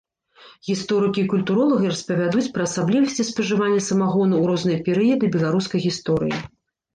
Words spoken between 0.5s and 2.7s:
Гісторыкі і культуролагі распавядуць пра